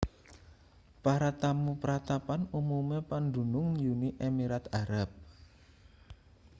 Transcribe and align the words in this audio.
para 1.05 1.29
tamu 1.41 1.73
pratapan 1.83 2.41
umume 2.59 2.97
pandunung 3.11 3.69
uni 3.91 4.09
emirat 4.27 4.65
arab 4.81 5.09